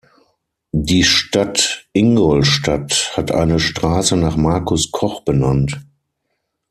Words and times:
Die 0.73 1.03
Stadt 1.03 1.85
Ingolstadt 1.93 3.11
hat 3.15 3.31
eine 3.31 3.59
Straße 3.59 4.17
nach 4.17 4.35
Markus 4.35 4.89
Koch 4.89 5.21
benannt. 5.21 5.79